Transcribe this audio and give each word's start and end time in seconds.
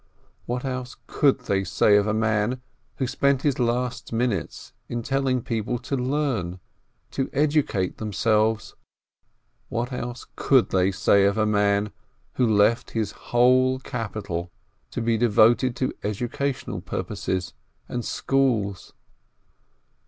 What 0.47 0.65
else 0.65 0.95
could 1.05 1.41
they 1.41 1.63
say 1.63 1.95
of 1.95 2.07
a 2.07 2.11
man 2.15 2.59
who 2.95 3.05
spent 3.05 3.43
his 3.43 3.59
last 3.59 4.11
minutes 4.11 4.73
in 4.89 5.03
telling 5.03 5.43
people 5.43 5.77
to 5.77 5.95
learn, 5.95 6.59
to 7.11 7.29
educate 7.33 7.99
themselves? 7.99 8.73
What 9.69 9.91
else 9.93 10.25
could 10.35 10.69
they 10.69 10.89
say 10.89 11.25
of 11.25 11.37
a 11.37 11.45
man 11.45 11.91
who 12.33 12.47
left 12.51 12.89
his 12.97 13.11
whole 13.11 13.77
capital 13.77 14.49
to 14.89 15.03
be 15.03 15.19
devoted 15.19 15.75
to 15.75 15.93
educational 16.03 16.81
purposes 16.81 17.53
and 17.87 18.03
schools? 18.03 18.93